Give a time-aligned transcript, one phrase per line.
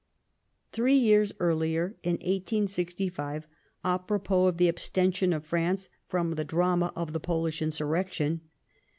[0.71, 3.45] Three years earher, in 1865,
[3.83, 8.41] a propos of the abstention of France from the drama of the PoHsh insurrection.